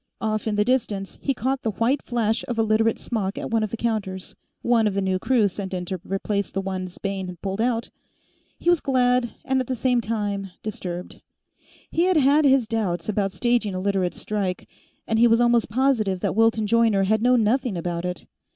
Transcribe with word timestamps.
Off 0.19 0.47
in 0.47 0.55
the 0.55 0.65
distance, 0.65 1.19
he 1.21 1.31
caught 1.31 1.61
the 1.61 1.69
white 1.73 2.01
flash 2.01 2.43
of 2.47 2.57
a 2.57 2.63
Literate 2.63 2.97
smock 2.97 3.37
at 3.37 3.51
one 3.51 3.61
of 3.61 3.69
the 3.69 3.77
counters; 3.77 4.35
one 4.63 4.87
of 4.87 4.95
the 4.95 5.01
new 5.01 5.19
crew 5.19 5.47
sent 5.47 5.75
in 5.75 5.85
to 5.85 6.01
replace 6.03 6.49
the 6.49 6.59
ones 6.59 6.97
Bayne 6.97 7.27
had 7.27 7.39
pulled 7.43 7.61
out. 7.61 7.91
He 8.57 8.67
was 8.67 8.81
glad 8.81 9.35
and 9.45 9.61
at 9.61 9.67
the 9.67 9.75
same 9.75 10.01
time 10.01 10.49
disturbed. 10.63 11.21
He 11.91 12.05
had 12.05 12.17
had 12.17 12.45
his 12.45 12.67
doubts 12.67 13.09
about 13.09 13.31
staging 13.31 13.75
a 13.75 13.79
Literates' 13.79 14.19
strike, 14.19 14.67
and 15.05 15.19
he 15.19 15.27
was 15.27 15.39
almost 15.39 15.69
positive 15.69 16.19
that 16.21 16.35
Wilton 16.35 16.65
Joyner 16.65 17.03
had 17.03 17.21
known 17.21 17.43
nothing 17.43 17.77
about 17.77 18.03
it. 18.03 18.25